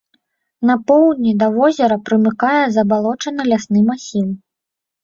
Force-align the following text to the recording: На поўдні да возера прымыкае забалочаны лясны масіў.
На 0.69 0.77
поўдні 0.91 1.35
да 1.43 1.51
возера 1.57 1.99
прымыкае 2.09 2.65
забалочаны 2.79 3.41
лясны 3.53 3.89
масіў. 3.93 4.27